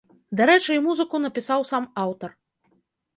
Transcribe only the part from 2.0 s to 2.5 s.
аўтар.